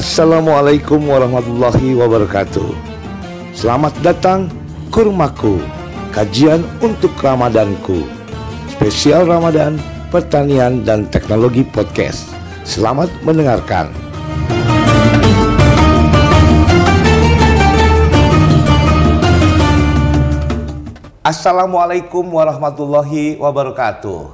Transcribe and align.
Assalamualaikum 0.00 1.12
warahmatullahi 1.12 1.92
wabarakatuh. 1.92 2.72
Selamat 3.52 3.92
datang 4.00 4.48
Kurmaku, 4.88 5.60
kajian 6.08 6.64
untuk 6.80 7.12
Ramadanku. 7.20 8.08
Spesial 8.72 9.28
Ramadan, 9.28 9.76
pertanian 10.08 10.88
dan 10.88 11.04
teknologi 11.12 11.68
podcast. 11.68 12.32
Selamat 12.64 13.12
mendengarkan. 13.20 13.92
Assalamualaikum 21.20 22.24
warahmatullahi 22.24 23.36
wabarakatuh. 23.36 24.32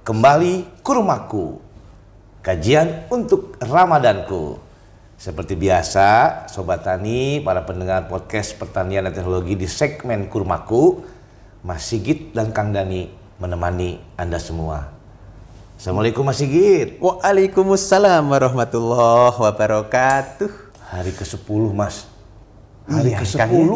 Kembali 0.00 0.64
Kurmaku, 0.80 1.60
kajian 2.40 3.04
untuk 3.12 3.60
Ramadanku. 3.60 4.63
Seperti 5.24 5.56
biasa, 5.56 6.44
Sobat 6.52 6.84
Tani, 6.84 7.40
para 7.40 7.64
pendengar 7.64 8.12
podcast 8.12 8.60
pertanian 8.60 9.08
dan 9.08 9.16
teknologi 9.16 9.56
di 9.56 9.64
segmen 9.64 10.28
Kurmaku, 10.28 11.00
Mas 11.64 11.88
Sigit 11.88 12.36
dan 12.36 12.52
Kang 12.52 12.76
Dani 12.76 13.08
menemani 13.40 14.04
Anda 14.20 14.36
semua. 14.36 14.92
Assalamualaikum 15.80 16.28
Mas 16.28 16.44
Sigit. 16.44 17.00
Waalaikumsalam 17.00 18.20
warahmatullahi 18.20 19.32
wabarakatuh. 19.40 20.52
Hari 20.92 21.16
ke-10 21.16 21.72
Mas. 21.72 22.04
Hari 22.84 23.16
Iya, 23.16 23.24
ke-10. 23.24 23.72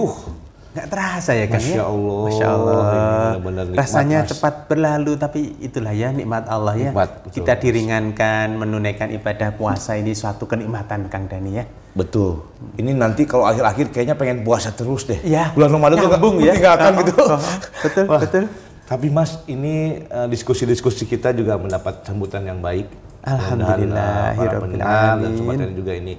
Ya. 0.78 0.84
Nggak 0.84 0.88
terasa 0.94 1.30
ya 1.34 1.46
kan 1.50 1.58
Masya 1.58 1.74
ya? 1.74 1.82
Allah, 1.82 2.22
Masya 2.22 2.46
Allah. 2.46 2.78
ini 2.78 3.18
benar-benar 3.18 3.64
nikmat, 3.66 3.80
Rasanya 3.82 4.18
Mas. 4.22 4.28
cepat 4.30 4.54
berlalu 4.70 5.12
tapi 5.18 5.40
itulah 5.58 5.90
ya 5.90 6.08
nikmat 6.14 6.44
Allah 6.46 6.74
ya. 6.78 6.90
Nikmat, 6.94 7.10
betul, 7.26 7.32
Kita 7.34 7.52
diringankan 7.58 8.46
menunaikan 8.54 9.08
ibadah 9.10 9.48
puasa 9.58 9.98
ini 9.98 10.14
suatu 10.14 10.46
kenikmatan 10.46 11.10
Kang 11.10 11.26
Dani 11.26 11.50
ya. 11.58 11.64
Betul. 11.98 12.46
Ini 12.78 12.94
nanti 12.94 13.26
kalau 13.26 13.50
akhir-akhir 13.50 13.90
kayaknya 13.90 14.14
pengen 14.14 14.46
puasa 14.46 14.70
terus 14.70 15.02
deh. 15.02 15.18
Iya. 15.26 15.50
Bulan 15.58 15.74
Ramadan 15.74 15.96
tuh 15.98 16.08
nggak 16.14 16.22
ya. 16.46 16.52
tinggalkan 16.54 16.92
Oh, 16.94 17.02
gitu. 17.02 17.22
oh, 17.26 17.34
oh. 17.34 17.40
Betul, 17.82 18.04
betul. 18.06 18.44
Tapi 18.88 19.06
Mas, 19.12 19.42
ini 19.50 20.00
eh, 20.06 20.26
diskusi-diskusi 20.30 21.04
kita 21.04 21.34
juga 21.34 21.58
mendapat 21.58 22.06
sambutan 22.06 22.46
yang 22.46 22.62
baik. 22.62 22.86
Mudah-mudahan, 23.26 24.32
eh, 24.32 24.46
para 24.46 24.58
pendengar 24.62 25.14
dan 25.20 25.32
sobat 25.36 25.58
juga 25.74 25.92
ini. 25.92 26.14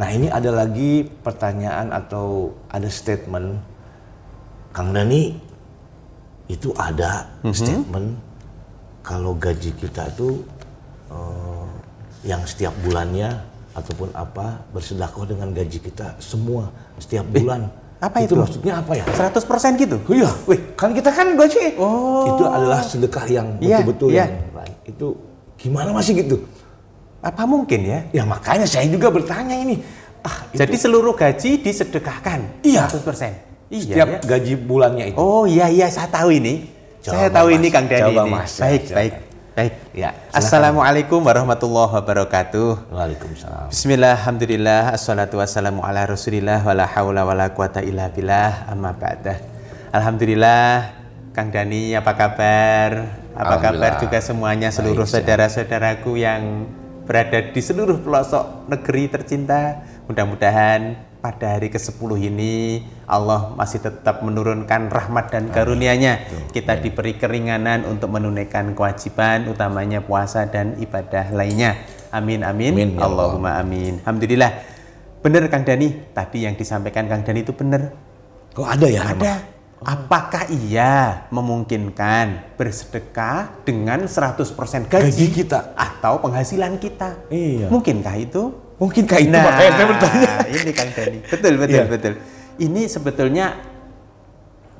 Nah 0.00 0.08
ini 0.16 0.32
ada 0.32 0.48
lagi 0.48 1.04
pertanyaan 1.04 1.92
atau 1.92 2.56
ada 2.72 2.88
statement 2.88 3.60
Kang 4.70 4.94
Dani 4.94 5.34
itu 6.46 6.70
ada 6.74 7.26
Mhm. 7.42 7.54
statement 7.54 8.08
kalau 9.02 9.34
gaji 9.34 9.70
kita 9.74 10.06
itu 10.08 10.42
eh, 11.10 11.66
yang 12.22 12.42
setiap 12.46 12.70
bulannya 12.80 13.34
ataupun 13.74 14.14
apa 14.14 14.62
bersedekah 14.70 15.26
dengan 15.26 15.50
gaji 15.50 15.78
kita 15.80 16.14
semua 16.18 16.70
setiap 16.98 17.26
bulan. 17.26 17.66
apa 18.00 18.24
itu? 18.24 18.32
itu? 18.32 18.34
maksudnya 18.38 18.74
apa 18.78 18.92
ya? 18.96 19.04
100% 19.10 19.76
gitu? 19.76 20.00
Oh 20.08 20.14
iya, 20.16 20.30
wih, 20.48 20.56
kan 20.72 20.94
kita 20.94 21.10
kan 21.12 21.36
gaji. 21.36 21.76
Oh. 21.76 22.32
Itu 22.32 22.48
adalah 22.48 22.80
sedekah 22.80 23.26
yang 23.28 23.48
Iya, 23.60 23.82
betul-betul 23.84 24.08
iya. 24.08 24.24
yang 24.24 24.32
baik. 24.56 24.76
Itu 24.88 25.06
gimana 25.58 25.90
masih 25.92 26.16
gitu? 26.16 26.36
Apa 27.20 27.44
mungkin 27.44 27.84
ya? 27.84 28.00
Ya 28.14 28.24
makanya 28.24 28.64
saya 28.64 28.88
juga 28.88 29.12
bertanya 29.12 29.52
ini. 29.52 29.84
Ah, 30.24 30.48
itu 30.48 30.62
Jadi 30.62 30.76
seluruh 30.78 31.12
gaji 31.12 31.60
disedekahkan? 31.60 32.64
Iya. 32.64 32.88
100%? 32.88 33.49
Iya 33.70 33.82
setiap 33.86 34.08
ya. 34.10 34.18
gaji 34.26 34.54
bulannya 34.58 35.04
itu. 35.14 35.16
Oh 35.16 35.46
iya 35.46 35.70
iya 35.70 35.86
saya 35.86 36.10
tahu 36.10 36.34
ini. 36.34 36.66
Coba, 37.00 37.14
saya 37.14 37.28
tahu 37.30 37.48
Mas. 37.48 37.56
ini 37.56 37.66
Kang 37.70 37.86
Dani 37.86 38.02
Coba, 38.02 38.22
ini. 38.26 38.30
Mas. 38.34 38.52
Baik 38.58 38.84
baik 38.90 39.14
baik. 39.60 39.74
Ya, 39.92 40.10
silakan. 40.10 40.38
Assalamualaikum 40.40 41.20
warahmatullahi 41.20 41.90
wabarakatuh. 42.00 42.68
Waalaikumsalam. 42.90 43.68
Bismillah, 43.68 44.16
alhamdulillah, 44.16 44.82
assalatu 44.96 45.36
wassalamu 45.36 45.84
ala 45.84 46.08
rasulillah, 46.08 46.64
wala 46.64 46.88
hawla 46.88 47.28
wala 47.28 47.52
quwata 47.52 47.84
illa 47.84 48.08
billah, 48.08 48.70
amma 48.72 48.96
ba'dah. 48.96 49.36
Alhamdulillah, 49.92 50.96
Kang 51.36 51.52
Dani 51.52 51.92
apa 51.92 52.12
kabar? 52.16 52.90
Apa 53.36 53.56
kabar 53.60 54.00
juga 54.00 54.18
semuanya 54.24 54.72
seluruh 54.72 55.04
saudara-saudaraku 55.06 56.18
yang 56.18 56.66
berada 57.04 57.52
di 57.52 57.60
seluruh 57.60 58.00
pelosok 58.00 58.70
negeri 58.70 59.12
tercinta. 59.12 59.82
Mudah-mudahan 60.08 61.09
pada 61.20 61.56
hari 61.56 61.68
ke-10 61.68 62.10
ini 62.32 62.84
Allah 63.04 63.52
masih 63.54 63.84
tetap 63.84 64.24
menurunkan 64.24 64.88
rahmat 64.88 65.28
dan 65.28 65.52
karunia-Nya. 65.52 66.26
Kita 66.50 66.80
diberi 66.80 67.20
keringanan 67.20 67.84
untuk 67.84 68.08
menunaikan 68.08 68.72
kewajiban 68.72 69.46
utamanya 69.52 70.00
puasa 70.00 70.48
dan 70.48 70.80
ibadah 70.80 71.28
lainnya. 71.30 71.76
Amin 72.10 72.42
amin. 72.42 72.72
Amin, 72.74 72.90
ya 72.96 73.04
Allah. 73.04 73.36
Allahumma 73.36 73.50
amin. 73.60 74.00
Alhamdulillah. 74.02 74.52
Benar 75.20 75.52
Kang 75.52 75.68
Dani, 75.68 75.92
tadi 76.16 76.48
yang 76.48 76.56
disampaikan 76.56 77.04
Kang 77.04 77.20
Dani 77.20 77.44
itu 77.44 77.52
benar. 77.52 77.92
Kok 78.56 78.66
ada 78.66 78.88
ya? 78.88 79.12
Ada. 79.12 79.34
Apakah 79.80 80.44
iya 80.52 81.24
memungkinkan 81.32 82.56
bersedekah 82.60 83.64
dengan 83.64 84.04
100% 84.04 84.44
gaji, 84.88 85.08
Gaji 85.08 85.26
kita. 85.32 85.72
atau 85.72 86.20
penghasilan 86.20 86.76
kita? 86.76 87.28
Iya. 87.32 87.72
Mungkinkah 87.72 88.16
itu? 88.20 88.69
Mungkinkah 88.80 89.18
itu 89.20 89.28
makanya 89.36 89.72
saya 89.76 89.86
bertanya? 89.86 90.30
ini 90.48 90.72
Kang 90.72 90.90
Dani. 90.96 91.18
Betul, 91.28 91.52
betul, 91.60 91.76
Iya. 91.76 91.84
betul. 91.84 92.12
Ini 92.56 92.82
sebetulnya 92.88 93.46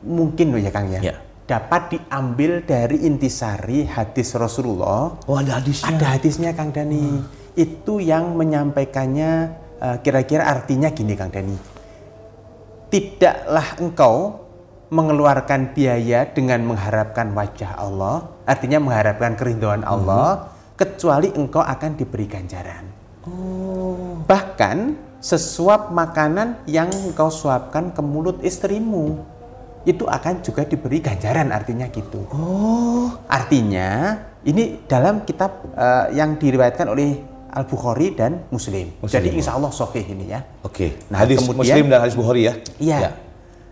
mungkin 0.00 0.56
loh 0.56 0.60
ya 0.60 0.72
Kang 0.72 0.88
ya. 0.88 1.00
Iya. 1.04 1.16
Dapat 1.44 1.82
diambil 1.92 2.62
dari 2.62 3.04
intisari 3.04 3.82
hadis 3.82 4.38
Rasulullah 4.38 5.18
Oh 5.26 5.36
ada 5.36 5.58
hadisnya. 5.58 5.90
ada 5.92 6.06
hadisnya 6.16 6.50
Kang 6.56 6.72
Dani. 6.72 7.20
Itu 7.52 8.00
yang 8.00 8.38
menyampaikannya 8.38 9.30
eh, 9.76 9.96
kira-kira 10.00 10.48
artinya 10.48 10.88
gini 10.88 11.12
Kang 11.12 11.28
Dani. 11.28 11.56
Tidaklah 12.90 13.78
engkau 13.78 14.14
mengeluarkan 14.90 15.70
biaya 15.70 16.26
dengan 16.26 16.66
mengharapkan 16.66 17.30
wajah 17.30 17.78
Allah, 17.78 18.26
artinya 18.42 18.82
mengharapkan 18.82 19.38
keridhaan 19.38 19.86
Allah, 19.86 20.50
kecuali 20.74 21.30
engkau 21.30 21.62
akan 21.62 21.94
diberi 21.94 22.26
ganjaran. 22.26 22.99
Bahkan 24.24 24.78
sesuap 25.20 25.92
makanan 25.92 26.64
yang 26.64 26.88
engkau 26.88 27.28
suapkan 27.28 27.92
ke 27.92 28.00
mulut 28.00 28.40
istrimu, 28.40 29.20
itu 29.84 30.04
akan 30.04 30.44
juga 30.44 30.64
diberi 30.64 31.00
ganjaran 31.00 31.52
artinya 31.52 31.88
gitu. 31.88 32.24
Oh. 32.32 33.08
Artinya 33.28 34.16
ini 34.44 34.84
dalam 34.84 35.24
kitab 35.24 35.72
eh, 35.72 36.16
yang 36.16 36.36
diriwayatkan 36.36 36.88
oleh 36.88 37.20
Al 37.50 37.66
Bukhari 37.66 38.14
dan 38.14 38.46
Muslim. 38.52 38.94
Muslim. 39.02 39.10
Jadi 39.10 39.28
insya 39.34 39.56
Allah 39.58 39.72
sahih 39.74 40.04
ini 40.06 40.30
ya. 40.30 40.40
Oke. 40.62 41.00
Nah, 41.10 41.24
hadis 41.24 41.42
kemudian- 41.42 41.60
Muslim 41.60 41.84
dan 41.90 41.98
hadis 42.04 42.16
Bukhari 42.16 42.42
ya? 42.46 42.54
Iya. 42.78 42.98
Ya. 43.08 43.10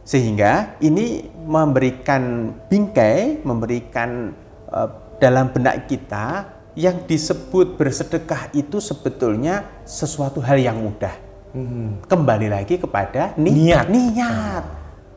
Sehingga 0.03 0.81
ini 0.81 1.29
memberikan 1.45 2.53
bingkai, 2.67 3.45
memberikan 3.45 4.33
eh, 4.73 4.89
dalam 5.21 5.53
benak 5.53 5.87
kita 5.87 6.58
yang 6.79 7.03
disebut 7.03 7.75
bersedekah 7.75 8.55
itu 8.55 8.79
sebetulnya 8.79 9.67
sesuatu 9.83 10.39
hal 10.39 10.63
yang 10.63 10.79
mudah. 10.79 11.11
Kembali 12.07 12.47
lagi 12.47 12.79
kepada 12.79 13.35
ni- 13.35 13.51
Hmm. 13.51 13.59
Niat. 13.67 13.87
niat. 13.91 14.65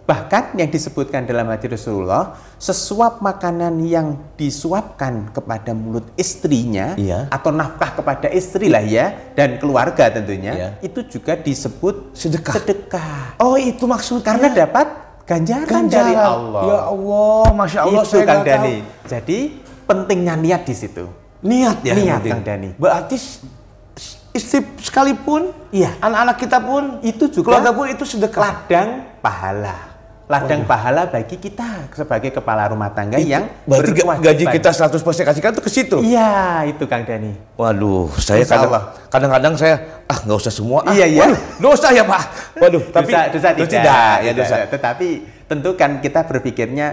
Bahkan 0.01 0.57
yang 0.57 0.67
disebutkan 0.67 1.23
dalam 1.23 1.45
hadis 1.47 1.69
Rasulullah, 1.71 2.33
sesuap 2.57 3.21
makanan 3.21 3.77
yang 3.85 4.17
disuapkan 4.33 5.29
kepada 5.29 5.71
mulut 5.71 6.09
istrinya 6.17 6.97
Iya. 6.97 7.29
atau 7.29 7.53
nafkah 7.53 7.93
kepada 7.93 8.27
istri 8.27 8.67
lah 8.67 8.81
ya 8.81 9.13
dan 9.37 9.61
keluarga 9.61 10.09
tentunya, 10.09 10.51
Iya. 10.51 10.69
itu 10.81 11.05
juga 11.07 11.37
disebut 11.37 12.17
Sedekah. 12.17 12.53
sedekah. 12.57 13.37
Oh 13.37 13.55
itu 13.55 13.85
maksudnya. 13.85 14.25
Karena 14.25 14.49
dapat 14.49 14.87
ganjaran, 15.23 15.69
Ganjaran. 15.85 15.87
dari 15.87 16.13
Allah. 16.17 16.63
Ya 16.65 16.79
Allah, 16.89 17.45
masya 17.53 17.79
Allah 17.85 18.01
itu 18.01 18.09
saya 18.09 18.25
Kang 18.25 18.41
tahu. 18.41 18.49
Dani. 18.49 18.75
Jadi 19.05 19.37
pentingnya 19.85 20.35
niat 20.35 20.61
di 20.65 20.75
situ. 20.75 21.05
Niat 21.41 21.77
ya. 21.81 21.93
Niat. 21.97 22.21
Kang 22.21 22.43
Dani. 22.45 22.69
Berarti 22.77 23.17
istri 24.31 24.59
sekalipun, 24.79 25.51
Iya. 25.73 25.97
anak-anak 25.99 26.37
kita 26.39 26.57
pun, 26.61 26.83
Itu 27.03 27.27
juga 27.27 27.57
keluarga 27.59 27.71
pun 27.73 27.85
itu 27.89 28.03
sedekah. 28.05 28.41
Ladang 28.41 28.89
pahala. 29.19 29.75
Ladang 30.31 30.63
pahala 30.63 31.11
bagi 31.11 31.35
kita 31.35 31.91
sebagai 31.91 32.31
kepala 32.31 32.71
rumah 32.71 32.87
tangga 32.95 33.19
Itu 33.19 33.35
yang 33.35 33.51
berarti 33.67 33.99
gaji 33.99 34.45
kita 34.47 34.71
100% 34.71 35.27
kasihkan 35.27 35.51
itu 35.51 35.59
ke 35.59 35.67
situ. 35.67 35.97
Iya, 35.99 36.71
itu 36.71 36.87
Kang 36.87 37.03
Dani. 37.03 37.35
Waduh, 37.59 38.07
saya 38.15 38.47
kadang-kadang 39.11 39.59
saya 39.59 39.75
ah 40.07 40.23
nggak 40.23 40.37
usah 40.39 40.53
semua. 40.55 40.87
Ah, 40.87 40.95
Iya, 40.95 41.05
iya. 41.11 41.21
Waduh, 41.27 41.39
dosa 41.59 41.91
ya 41.91 42.07
Pak. 42.07 42.23
Waduh, 42.63 42.83
tapi 42.95 43.11
dosa, 43.11 43.27
dosa 43.27 43.49
tidak, 43.51 43.67
tidak, 43.67 44.15
ya 44.23 44.31
tidak. 44.31 44.35
dosa. 44.39 44.55
Tetapi 44.71 45.07
tentu 45.51 45.69
kan 45.75 45.99
kita 45.99 46.23
berpikirnya 46.23 46.87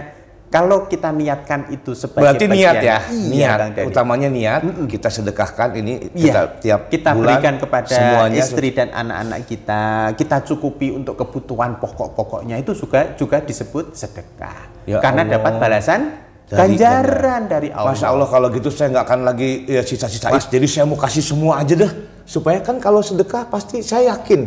kalau 0.49 0.89
kita 0.89 1.13
niatkan 1.13 1.69
itu 1.69 1.93
sebagai 1.93 2.25
Berarti 2.25 2.45
niat 2.49 2.75
bagian- 2.75 2.81
ya, 2.81 2.97
Iya, 3.07 3.29
niat. 3.29 3.57
Kang 3.57 3.71
Dani. 3.71 3.85
Utamanya 3.85 4.29
niat. 4.29 4.61
Kita 4.89 5.07
sedekahkan 5.07 5.69
ini 5.77 5.93
Iya, 6.11 6.23
kita 6.25 6.41
tiap 6.57 6.81
kita 6.89 7.09
bulan 7.13 7.37
berikan 7.37 7.55
kepada 7.61 7.85
semuanya 7.87 8.41
istri 8.41 8.69
dan 8.73 8.89
anak-anak 8.89 9.39
kita, 9.45 9.81
kita 10.17 10.37
cukupi 10.43 10.89
untuk 10.89 11.13
kebutuhan 11.15 11.77
pokok-pokoknya 11.77 12.57
itu 12.57 12.73
juga 12.73 13.13
juga 13.13 13.37
disebut 13.39 13.93
sedekah. 13.93 14.57
Ya 14.83 14.97
Karena 14.97 15.21
Allah. 15.21 15.33
dapat 15.37 15.53
balasan 15.55 16.01
Dari 16.49 16.73
ganjaran 16.73 17.45
dari 17.45 17.69
Allah. 17.69 17.93
Masya 17.93 18.09
Allah 18.09 18.25
kalau 18.25 18.49
gitu 18.49 18.73
saya 18.73 18.89
nggak 18.89 19.05
akan 19.05 19.19
lagi 19.21 19.69
ya, 19.69 19.85
sisa-sisa 19.85 20.33
is. 20.33 20.49
Jadi 20.49 20.65
saya 20.65 20.89
mau 20.89 20.97
kasih 20.97 21.21
semua 21.21 21.61
aja 21.61 21.77
deh. 21.77 21.93
supaya 22.25 22.61
kan 22.61 22.77
kalau 22.77 23.01
sedekah 23.01 23.45
pasti 23.45 23.81
saya 23.81 24.13
yakin 24.13 24.45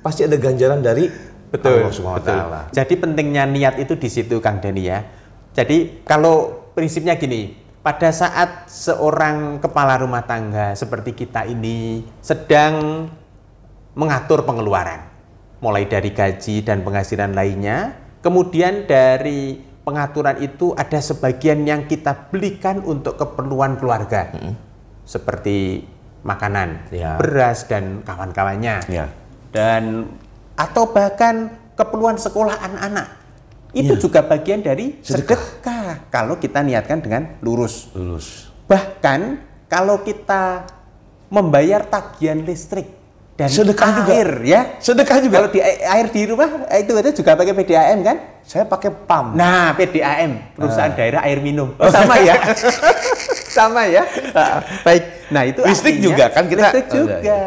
pasti 0.00 0.24
ada 0.24 0.36
ganjaran 0.36 0.80
dari 0.80 1.08
Betul. 1.48 1.80
Allah 1.80 1.92
Subhanahu 1.92 2.20
betul. 2.20 2.40
Jadi 2.72 2.94
pentingnya 2.94 3.44
niat 3.44 3.76
itu 3.76 3.96
di 3.96 4.08
situ 4.08 4.36
Kang 4.36 4.60
Dani 4.60 4.80
ya. 4.80 5.00
Jadi 5.52 6.00
kalau 6.08 6.68
prinsipnya 6.72 7.16
gini, 7.20 7.52
pada 7.84 8.08
saat 8.14 8.70
seorang 8.70 9.60
kepala 9.60 10.00
rumah 10.00 10.24
tangga 10.24 10.72
seperti 10.72 11.12
kita 11.12 11.44
ini 11.44 12.06
sedang 12.24 13.06
mengatur 13.92 14.48
pengeluaran, 14.48 15.04
mulai 15.60 15.84
dari 15.84 16.14
gaji 16.14 16.64
dan 16.64 16.80
penghasilan 16.80 17.36
lainnya, 17.36 17.92
kemudian 18.24 18.88
dari 18.88 19.60
pengaturan 19.84 20.40
itu 20.40 20.72
ada 20.78 21.02
sebagian 21.02 21.66
yang 21.68 21.84
kita 21.84 22.32
belikan 22.32 22.80
untuk 22.86 23.20
keperluan 23.20 23.76
keluarga, 23.76 24.32
seperti 25.04 25.84
makanan, 26.22 26.88
Ya. 26.94 27.18
beras 27.18 27.66
dan 27.66 28.00
kawan-kawannya 28.06 28.86
Ya. 28.86 29.10
dan 29.50 30.06
atau 30.54 30.86
bahkan 30.94 31.50
keperluan 31.74 32.14
sekolah 32.14 32.62
anak-anak 32.62 33.21
itu 33.72 33.96
juga 33.98 34.20
bagian 34.20 34.60
dari 34.60 35.00
Sedekah. 35.00 35.36
sedekah. 35.36 35.80
kalau 36.08 36.36
kita 36.36 36.60
niatkan 36.60 36.98
dengan 36.98 37.40
lurus. 37.40 37.88
Lulus. 37.92 38.52
Bahkan 38.64 39.20
kalau 39.66 40.00
kita 40.00 40.68
membayar 41.28 41.80
tagihan 41.82 42.36
listrik 42.38 42.84
dan 43.32 43.48
Sedekah 43.48 43.90
juga. 43.98 44.12
air 44.12 44.30
ya. 44.44 44.60
Sedekah 44.76 45.18
juga. 45.18 45.36
Kalau 45.38 45.50
di 45.50 45.60
air 45.62 46.06
di 46.06 46.22
rumah 46.24 46.68
eh, 46.68 46.84
itu 46.84 46.92
itu 46.94 47.10
juga 47.16 47.32
pakai 47.32 47.54
PDAM 47.54 47.98
kan? 48.02 48.16
Saya 48.42 48.64
pakai 48.64 48.90
pam. 48.92 49.32
Nah, 49.32 49.72
PDAM, 49.72 50.52
perusahaan 50.52 50.92
Ah. 50.92 50.94
daerah 50.94 51.20
air 51.24 51.40
minum. 51.40 51.72
Oh, 51.74 51.88
sama 51.88 52.20
ya. 52.20 52.36
sama 53.56 53.82
ya. 53.86 54.04
Ah, 54.32 54.60
Baik. 54.82 55.04
Nah, 55.28 55.42
itu 55.42 55.60
Listrik 55.62 55.96
artinya- 55.96 56.06
juga 56.06 56.24
kan 56.28 56.44
kita- 56.44 56.60
Listrik 56.62 56.86
Oh, 56.86 56.94
juga. 56.94 57.16
iya, 57.18 57.42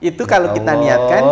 Itu 0.00 0.22
Ya 0.22 0.30
kalau 0.30 0.48
kita 0.50 0.72
niatkan 0.74 1.22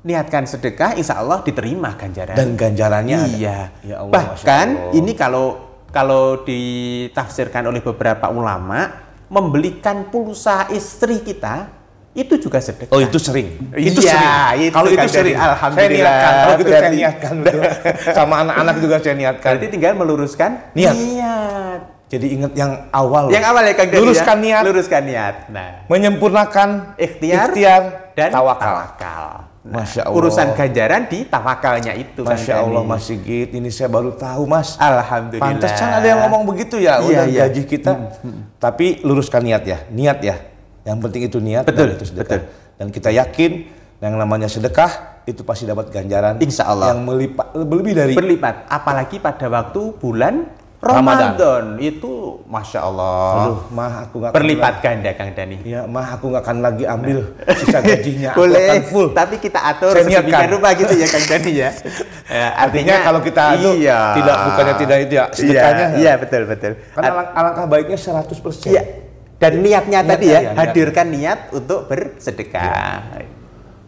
niatkan 0.00 0.44
sedekah, 0.44 0.96
insya 0.96 1.20
Allah 1.20 1.40
diterima 1.40 1.92
ganjaran. 1.94 2.32
Dan 2.32 2.56
ganjarannya 2.56 3.16
ada. 3.16 3.36
Iya. 3.36 3.58
Ya 3.84 3.96
Allah, 4.00 4.12
Bahkan 4.12 4.66
Allah. 4.68 4.92
ini 4.96 5.12
kalau 5.12 5.46
kalau 5.90 6.40
ditafsirkan 6.42 7.66
oleh 7.66 7.82
beberapa 7.82 8.30
ulama 8.30 8.88
membelikan 9.26 10.06
pulsa 10.06 10.70
istri 10.70 11.20
kita 11.20 11.66
itu 12.10 12.34
juga 12.38 12.58
sedekah. 12.58 12.90
Oh 12.90 12.98
itu 12.98 13.18
sering. 13.22 13.54
Iya, 13.70 13.90
itu 13.94 14.00
sering. 14.02 14.26
itu 14.58 14.74
Kalau 14.74 14.88
itu 14.90 15.06
sering. 15.06 15.36
Alhamdulillah. 15.38 15.78
Saya 15.78 15.88
niatkan. 15.94 16.32
Kalau 16.34 16.54
gitu 16.58 16.70
saya 16.70 16.90
niatkan. 16.90 17.34
Sama 18.18 18.34
anak-anak 18.42 18.76
juga 18.82 18.96
saya 18.98 19.14
niatkan. 19.14 19.50
Berarti 19.54 19.66
tinggal 19.70 19.92
meluruskan 19.94 20.50
Niat. 20.74 20.94
niat. 20.94 21.80
Jadi 22.10 22.26
ingat 22.34 22.52
yang 22.58 22.90
awal. 22.90 23.30
Yang 23.30 23.44
awal 23.46 23.62
ya 23.62 23.74
Kang 23.78 23.86
ya? 23.86 23.98
Luruskan 24.02 24.36
niat. 24.42 24.62
Luruskan 24.66 25.02
niat. 25.06 25.34
Nah, 25.54 25.86
Menyempurnakan 25.86 26.98
ikhtiar, 26.98 27.54
dan 27.54 27.82
dan 28.18 28.30
tawakal. 28.34 28.66
tawakal. 28.66 29.26
Nah, 29.70 29.86
Masya 29.86 30.02
Allah. 30.02 30.18
Urusan 30.18 30.46
ganjaran 30.52 31.02
di 31.06 31.18
tawakalnya 31.24 31.94
itu 31.94 32.26
Masya 32.26 32.54
Allah. 32.58 32.82
Mas 32.82 33.06
Sigit, 33.06 33.54
ini 33.54 33.70
saya 33.70 33.86
baru 33.86 34.10
tahu 34.12 34.42
Mas. 34.44 34.74
Alhamdulillah. 34.74 35.46
Pantesan 35.46 35.88
ada 35.94 36.02
yang 36.04 36.26
ngomong 36.26 36.42
begitu 36.42 36.82
ya, 36.82 36.98
Iya, 36.98 37.06
udah 37.06 37.24
iya. 37.30 37.40
gaji 37.46 37.62
kita. 37.64 37.92
Tapi 38.58 38.98
luruskan 39.06 39.46
niat 39.46 39.62
ya, 39.62 39.78
niat 39.88 40.18
ya. 40.20 40.36
Yang 40.82 40.98
penting 41.06 41.22
itu 41.30 41.38
niat 41.38 41.64
Betul, 41.64 41.86
dan 41.86 41.96
itu 41.96 42.04
sedekah. 42.04 42.42
betul. 42.42 42.76
Dan 42.82 42.86
kita 42.90 43.10
yakin 43.14 43.50
yang 44.00 44.14
namanya 44.18 44.50
sedekah 44.50 45.22
itu 45.22 45.44
pasti 45.44 45.68
dapat 45.68 45.92
ganjaran 45.92 46.40
Insya 46.40 46.66
Allah. 46.66 46.90
yang 46.90 47.04
melipat 47.04 47.52
lebih 47.54 47.92
dari 47.92 48.16
berlipat 48.16 48.66
apalagi 48.66 49.20
pada 49.20 49.46
waktu 49.46 49.92
bulan 50.00 50.48
Ramadan. 50.80 51.36
Ramadan, 51.36 51.64
itu 51.76 52.12
masya 52.44 52.80
Allah 52.80 53.20
Aduh, 53.36 53.58
mah 53.68 53.92
aku 54.00 54.14
nggak 54.16 54.30
akan 54.32 54.36
berlipat 54.40 54.74
ganda 54.80 55.10
Kang 55.12 55.30
Dani 55.30 55.56
Ya, 55.60 55.84
mah 55.84 56.16
aku 56.16 56.32
nggak 56.32 56.40
akan 56.40 56.56
lagi 56.58 56.84
ambil 56.84 57.18
sisa 57.60 57.78
gajinya. 57.78 58.32
Aku 58.32 58.40
boleh 58.40 58.64
akan 58.64 58.82
full. 58.88 59.08
tapi 59.12 59.36
kita 59.36 59.60
atur 59.60 59.92
sedemikian 59.92 60.48
rupa 60.48 60.72
gitu 60.72 60.92
ya 60.94 61.04
Kang 61.04 61.26
Dani 61.26 61.52
ya 61.54 61.70
Ya, 62.32 62.48
Artinya 62.56 62.94
kalau 63.02 63.20
kita 63.20 63.42
itu 63.54 63.70
iya. 63.76 64.00
tidak 64.16 64.36
bukannya 64.40 64.74
tidak 64.78 64.98
itu 65.00 65.12
ya, 65.12 65.24
sedekahnya. 65.28 65.86
iya, 65.90 65.98
iya 65.98 66.12
betul 66.16 66.42
betul 66.46 66.72
Kan 66.90 67.02
alang- 67.04 67.32
alangkah 67.34 67.64
baiknya 67.66 67.98
100%. 67.98 68.40
iya 68.66 68.82
dan 69.36 69.52
niatnya 69.58 70.00
tadi 70.02 70.26
Niatnya, 70.26 70.40
ya 70.40 70.40
iya, 70.46 70.50
hadirkan 70.54 71.06
niat 71.08 71.38
untuk 71.50 71.88
bersedekah 71.88 73.20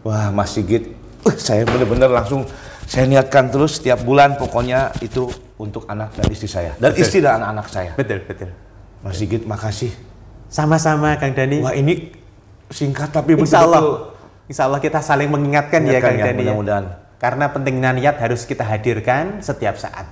Wah, 0.01 0.29
Mas 0.29 0.51
Sigit, 0.51 0.91
uh, 1.23 1.33
saya 1.33 1.63
benar-benar 1.63 2.11
langsung 2.11 2.43
saya 2.83 3.07
niatkan 3.07 3.47
terus 3.47 3.79
setiap 3.79 4.03
bulan 4.03 4.35
pokoknya 4.35 4.91
itu 4.99 5.31
untuk 5.59 5.85
anak 5.85 6.15
dan 6.17 6.25
istri 6.31 6.49
saya 6.49 6.73
dan 6.81 6.91
istri 6.97 7.21
dan 7.21 7.39
anak-anak 7.41 7.67
saya. 7.69 7.91
betul 7.93 8.19
betul 8.25 8.49
Mas 9.03 9.19
Sigit, 9.19 9.43
makasih. 9.43 9.91
sama-sama 10.47 11.19
Kang 11.19 11.35
Dani 11.35 11.59
Wah, 11.59 11.75
ini 11.75 12.15
singkat 12.71 13.11
tapi 13.11 13.35
Insya 13.35 13.67
Allah 13.67 14.13
Insya 14.43 14.67
Allah 14.67 14.83
kita 14.83 14.99
saling 14.99 15.31
mengingatkan 15.31 15.87
ya 15.87 16.03
Kang 16.03 16.19
ya, 16.19 16.31
Dani 16.31 16.43
ya. 16.43 16.51
mudah-mudahan. 16.51 16.85
Karena 17.15 17.47
pentingnya 17.47 17.95
niat 17.95 18.19
harus 18.19 18.43
kita 18.43 18.67
hadirkan 18.67 19.39
setiap 19.39 19.79
saat. 19.79 20.11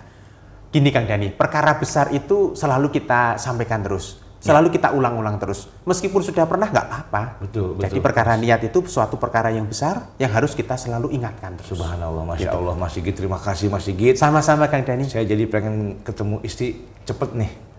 Gini 0.72 0.88
Kang 0.88 1.04
Dani, 1.04 1.28
perkara 1.36 1.76
besar 1.76 2.16
itu 2.16 2.56
selalu 2.56 2.96
kita 2.96 3.36
sampaikan 3.36 3.84
terus. 3.84 4.24
Selalu 4.42 4.74
kita 4.74 4.90
ulang-ulang 4.98 5.38
terus. 5.38 5.70
Meskipun 5.86 6.26
sudah 6.26 6.50
pernah 6.50 6.66
nggak 6.66 6.86
apa-apa. 6.90 7.22
Betul, 7.46 7.78
Jadi 7.78 8.02
betul. 8.02 8.06
perkara 8.10 8.34
niat 8.42 8.62
itu 8.66 8.82
suatu 8.90 9.22
perkara 9.22 9.54
yang 9.54 9.70
besar 9.70 10.18
yang 10.18 10.34
harus 10.34 10.58
kita 10.58 10.74
selalu 10.74 11.14
ingatkan 11.14 11.54
terus. 11.62 11.78
Subhanallah, 11.78 12.26
Masya 12.26 12.50
Allah, 12.50 12.74
Mas 12.74 12.98
Sigit, 12.98 13.14
terima 13.14 13.38
kasih 13.38 13.70
Mas 13.70 13.86
Sigit. 13.86 14.18
Sama-sama 14.18 14.66
Kang 14.66 14.82
Dani. 14.82 15.06
Saya 15.06 15.30
jadi 15.30 15.46
pengen 15.46 16.02
ketemu 16.02 16.42
istri 16.42 16.82
cepet 17.06 17.38
nih. 17.38 17.70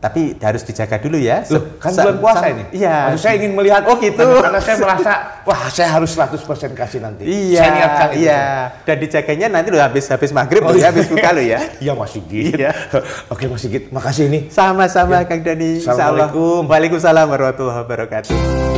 Tapi 0.00 0.32
harus 0.34 0.64
dijaga 0.64 0.96
dulu 0.96 1.20
ya. 1.20 1.44
Loh, 1.52 1.76
kan 1.76 1.92
bulan 1.92 2.16
puasa 2.16 2.40
sa- 2.40 2.48
ini. 2.48 2.64
Iya. 2.72 2.96
Maksud 3.06 3.20
saya 3.20 3.34
ingin 3.36 3.52
melihat. 3.52 3.84
Oh 3.84 4.00
gitu. 4.00 4.24
Karena 4.40 4.56
saya 4.58 4.76
merasa, 4.80 5.12
wah 5.48 5.62
saya 5.68 5.88
harus 5.92 6.10
100% 6.10 6.40
kasih 6.72 7.04
nanti. 7.04 7.22
Iya, 7.22 7.60
Saya 7.60 7.70
niatkan 7.70 8.08
itu. 8.10 8.20
iya. 8.24 8.42
Dan 8.80 8.96
dijaganya 8.96 9.46
nanti 9.50 9.68
udah 9.68 9.84
habis 9.84 10.08
habis 10.08 10.32
maghrib 10.32 10.64
Oh, 10.64 10.72
ya, 10.72 10.78
iya. 10.78 10.86
habis 10.88 11.04
buka 11.04 11.28
lo 11.30 11.42
ya. 11.44 11.58
Iya 11.84 11.92
Mas 11.92 12.10
Sigit. 12.10 12.56
Iya. 12.56 12.72
Oke 13.32 13.44
Mas 13.44 13.60
Sigit, 13.60 13.92
makasih 13.92 14.32
ini. 14.32 14.48
Sama-sama 14.48 15.20
Kang 15.28 15.44
Dani. 15.44 15.84
Assalamualaikum. 15.84 16.64
Waalaikumsalam 16.64 17.28
warahmatullahi 17.28 17.78
wabarakatuh. 17.84 18.69